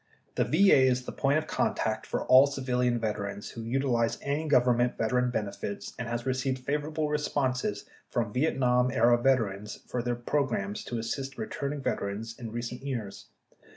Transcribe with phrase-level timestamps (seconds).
[0.33, 4.97] The VA is the point of contact for all civilian veterans who utilize any government
[4.97, 10.97] veteran benefits and has received favorable responses from Vietnam era veterans for their programs to
[10.97, 13.27] assist returning veterans in recent years.